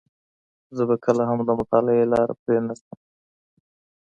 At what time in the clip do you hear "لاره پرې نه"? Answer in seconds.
2.13-2.73